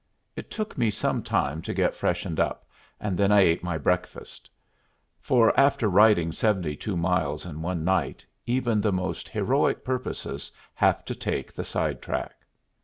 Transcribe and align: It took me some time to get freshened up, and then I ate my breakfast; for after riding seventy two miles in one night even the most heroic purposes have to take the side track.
It 0.35 0.49
took 0.49 0.79
me 0.79 0.89
some 0.89 1.21
time 1.21 1.61
to 1.61 1.75
get 1.75 1.93
freshened 1.93 2.39
up, 2.39 2.65
and 2.99 3.19
then 3.19 3.31
I 3.31 3.41
ate 3.41 3.63
my 3.63 3.77
breakfast; 3.77 4.49
for 5.19 5.53
after 5.59 5.87
riding 5.87 6.31
seventy 6.31 6.75
two 6.75 6.97
miles 6.97 7.45
in 7.45 7.61
one 7.61 7.83
night 7.83 8.25
even 8.47 8.81
the 8.81 8.91
most 8.91 9.29
heroic 9.29 9.85
purposes 9.85 10.51
have 10.73 11.05
to 11.05 11.13
take 11.13 11.53
the 11.53 11.63
side 11.63 12.01
track. 12.01 12.33